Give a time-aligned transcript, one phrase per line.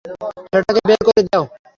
[0.51, 1.43] সেটাকে বের করে দেও।